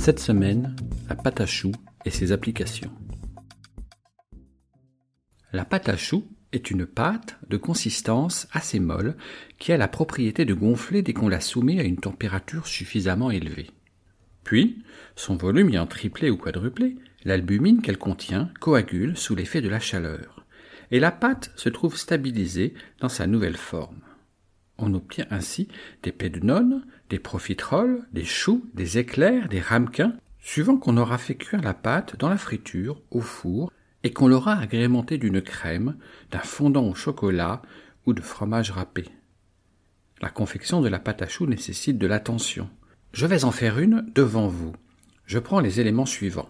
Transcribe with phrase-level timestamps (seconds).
[0.00, 0.74] Cette semaine,
[1.10, 1.74] la pâte à choux
[2.06, 2.90] et ses applications.
[5.52, 9.14] La pâte à choux est une pâte de consistance assez molle
[9.58, 13.68] qui a la propriété de gonfler dès qu'on la soumet à une température suffisamment élevée.
[14.42, 14.82] Puis,
[15.16, 20.46] son volume ayant triplé ou quadruplé, l'albumine qu'elle contient coagule sous l'effet de la chaleur,
[20.90, 24.00] et la pâte se trouve stabilisée dans sa nouvelle forme.
[24.82, 25.68] On obtient ainsi
[26.02, 31.60] des pédenones, des profiteroles, des choux, des éclairs, des ramequins, suivant qu'on aura fait cuire
[31.60, 33.70] la pâte dans la friture, au four,
[34.02, 35.96] et qu'on l'aura agrémentée d'une crème,
[36.30, 37.60] d'un fondant au chocolat
[38.06, 39.06] ou de fromage râpé.
[40.22, 42.70] La confection de la pâte à choux nécessite de l'attention.
[43.12, 44.74] Je vais en faire une devant vous.
[45.26, 46.48] Je prends les éléments suivants.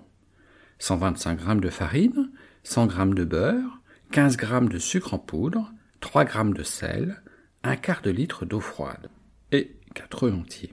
[0.79, 2.31] 125 g de farine,
[2.63, 3.81] 100 g de beurre,
[4.13, 7.23] 15 g de sucre en poudre, 3 g de sel,
[7.63, 9.11] un quart de litre d'eau froide
[9.53, 10.73] et 4 œufs entiers.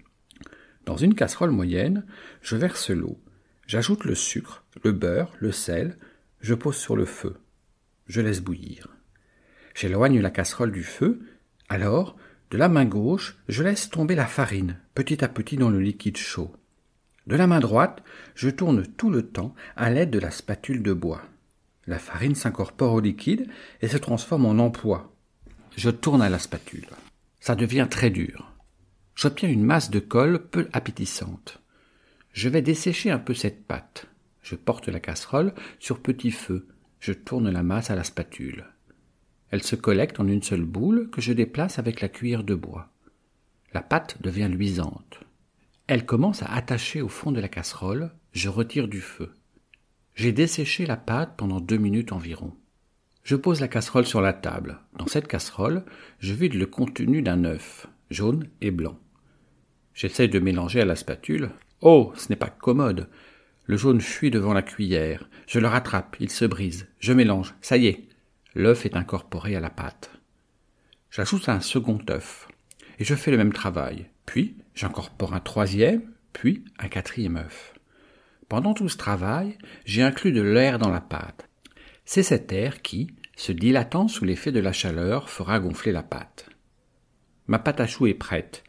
[0.86, 2.06] Dans une casserole moyenne,
[2.42, 3.20] je verse l'eau.
[3.66, 5.98] J'ajoute le sucre, le beurre, le sel,
[6.40, 7.36] je pose sur le feu.
[8.08, 8.88] Je laisse bouillir.
[9.76, 11.20] J'éloigne la casserole du feu,
[11.68, 12.16] alors,
[12.52, 16.16] de la main gauche, je laisse tomber la farine, petit à petit dans le liquide
[16.16, 16.54] chaud.
[17.28, 18.02] De la main droite,
[18.36, 21.22] je tourne tout le temps à l'aide de la spatule de bois.
[21.86, 23.50] La farine s'incorpore au liquide
[23.82, 25.14] et se transforme en emploi.
[25.78, 26.90] Je tourne à la spatule.
[27.40, 28.52] Ça devient très dur.
[29.14, 31.62] J'obtiens une masse de colle peu appétissante.
[32.34, 34.08] Je vais dessécher un peu cette pâte.
[34.42, 36.68] Je porte la casserole sur petit feu.
[37.00, 38.66] Je tourne la masse à la spatule.
[39.52, 42.90] Elle se collecte en une seule boule que je déplace avec la cuillère de bois.
[43.72, 45.20] La pâte devient luisante.
[45.86, 48.12] Elle commence à attacher au fond de la casserole.
[48.32, 49.32] Je retire du feu.
[50.16, 52.56] J'ai desséché la pâte pendant deux minutes environ.
[53.28, 54.80] Je pose la casserole sur la table.
[54.98, 55.84] Dans cette casserole,
[56.20, 58.98] je vide le contenu d'un œuf, jaune et blanc.
[59.94, 61.50] J'essaie de mélanger à la spatule.
[61.82, 63.10] Oh, ce n'est pas commode.
[63.66, 65.28] Le jaune fuit devant la cuillère.
[65.46, 66.88] Je le rattrape, il se brise.
[67.02, 67.54] Je mélange.
[67.60, 68.08] Ça y est.
[68.56, 70.10] L'œuf est incorporé à la pâte.
[71.12, 72.48] J'ajoute un second œuf.
[72.98, 74.06] Et je fais le même travail.
[74.26, 76.02] Puis, j'incorpore un troisième,
[76.32, 77.74] puis un quatrième œuf.
[78.48, 81.50] Pendant tout ce travail, j'ai inclus de l'air dans la pâte.
[82.10, 86.50] C'est cet air qui, se dilatant sous l'effet de la chaleur, fera gonfler la pâte.
[87.48, 88.64] Ma pâte à choux est prête.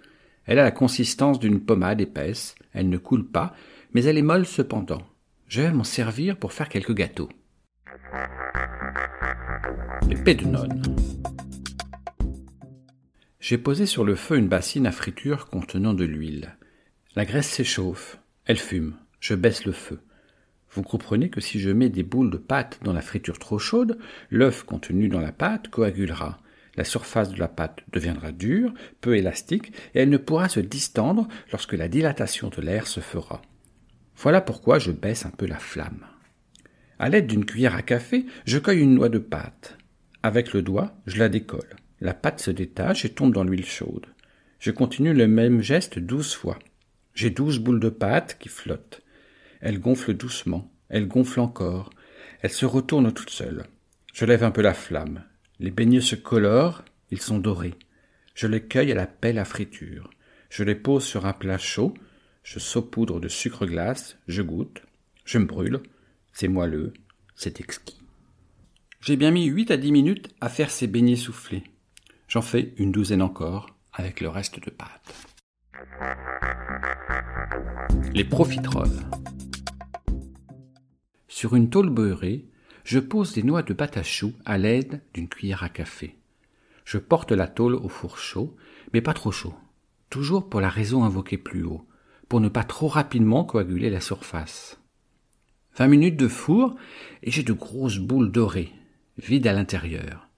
[0.45, 3.55] Elle a la consistance d'une pommade épaisse, elle ne coule pas,
[3.95, 5.07] mais elle est molle cependant.
[5.47, 7.29] Je vais m'en servir pour faire quelques gâteaux.
[13.39, 16.57] J'ai posé sur le feu une bassine à friture contenant de l'huile.
[17.15, 20.01] La graisse s'échauffe, elle fume, je baisse le feu.
[20.71, 23.99] Vous comprenez que si je mets des boules de pâte dans la friture trop chaude,
[24.31, 26.39] l'œuf contenu dans la pâte coagulera.
[26.77, 31.27] La surface de la pâte deviendra dure, peu élastique, et elle ne pourra se distendre
[31.51, 33.43] lorsque la dilatation de l'air se fera.
[34.17, 36.07] Voilà pourquoi je baisse un peu la flamme.
[36.99, 39.79] À l'aide d'une cuillère à café, je cueille une noix de pâte.
[40.23, 41.77] Avec le doigt, je la décolle.
[42.01, 44.07] La pâte se détache et tombe dans l'huile chaude.
[44.59, 46.59] Je continue le même geste douze fois.
[47.15, 49.03] J'ai douze boules de pâte qui flottent.
[49.61, 51.91] Elles gonflent doucement, elles gonflent encore,
[52.43, 53.67] elles se retournent toutes seules.
[54.13, 55.25] Je lève un peu la flamme.
[55.59, 57.75] Les beignets se colorent, ils sont dorés.
[58.35, 60.11] Je les cueille à la pelle à friture.
[60.51, 61.95] Je les pose sur un plat chaud.
[62.45, 64.17] Je saupoudre de sucre glace.
[64.29, 64.83] Je goûte.
[65.25, 65.81] Je me brûle.
[66.33, 66.93] C'est moelleux.
[67.35, 68.01] C'est exquis.
[69.01, 71.65] J'ai bien mis huit à dix minutes à faire ces beignets soufflés.
[72.29, 75.15] J'en fais une douzaine encore avec le reste de pâte.
[78.15, 79.01] Les profiteroles.
[81.39, 82.47] Sur une tôle beurrée,
[82.83, 83.97] je pose des noix de pâte
[84.45, 86.17] à l'aide d'une cuillère à café.
[86.85, 88.57] Je porte la tôle au four chaud,
[88.93, 89.55] mais pas trop chaud.
[90.11, 91.87] Toujours pour la raison invoquée plus haut,
[92.29, 94.81] pour ne pas trop rapidement coaguler la surface.
[95.77, 96.75] Vingt minutes de four,
[97.23, 98.73] et j'ai de grosses boules dorées,
[99.17, 100.29] vides à l'intérieur.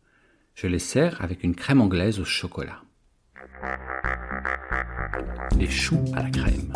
[0.55, 2.83] Je les sers avec une crème anglaise au chocolat.
[5.57, 6.75] Les choux à la crème.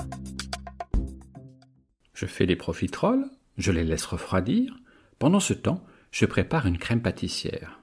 [2.14, 4.78] Je fais des profiteroles, je les laisse refroidir,
[5.18, 7.80] pendant ce temps, je prépare une crème pâtissière.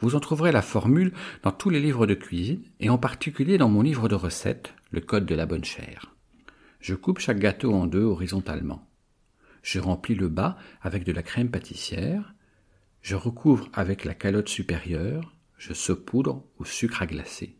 [0.00, 1.12] Vous en trouverez la formule
[1.42, 5.00] dans tous les livres de cuisine et en particulier dans mon livre de recettes, Le
[5.00, 6.14] Code de la bonne chère.
[6.80, 8.88] Je coupe chaque gâteau en deux horizontalement.
[9.62, 12.34] Je remplis le bas avec de la crème pâtissière.
[13.02, 15.34] Je recouvre avec la calotte supérieure.
[15.58, 17.56] Je saupoudre au sucre à glacer.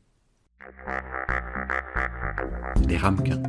[2.89, 3.43] Les ramequins.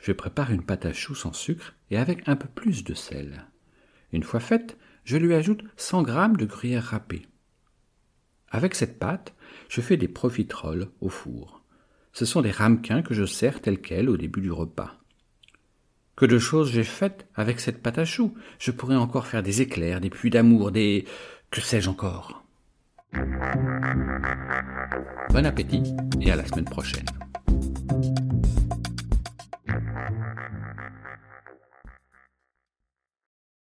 [0.00, 3.46] Je prépare une pâte à choux sans sucre et avec un peu plus de sel.
[4.12, 7.26] Une fois faite, je lui ajoute 100 g de gruyère râpée.
[8.50, 9.34] Avec cette pâte,
[9.68, 11.62] je fais des profiteroles au four.
[12.12, 14.96] Ce sont des ramequins que je sers tels quels au début du repas.
[16.16, 18.34] Que de choses j'ai faites avec cette pâte à choux.
[18.58, 21.06] Je pourrais encore faire des éclairs, des puits d'amour, des...
[21.50, 22.44] que sais-je encore.
[25.30, 25.82] Bon appétit
[26.20, 27.06] et à la semaine prochaine.